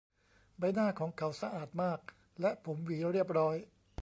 [0.57, 1.99] ใบหน้าของเขาสะอาดมาก
[2.41, 3.55] และผมหวีเรียบร้อย